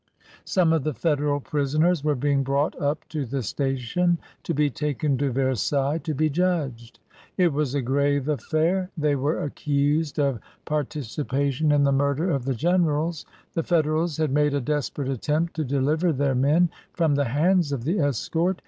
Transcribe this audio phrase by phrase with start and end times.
[0.45, 5.15] Some of the Federal prisoners were being brought up to the station to be taken
[5.19, 6.97] to Versailles to be judged.
[7.37, 8.89] It was a grave affair.
[8.97, 13.27] They were accused of parti cipation in the murder of the generals.
[13.53, 17.83] The Federals had made a desperate attempt to deliver their men from the hands of
[17.83, 18.57] the escort.